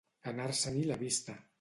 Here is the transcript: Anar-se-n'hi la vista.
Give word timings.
Anar-se-n'hi 0.31 0.87
la 0.93 0.99
vista. 1.05 1.41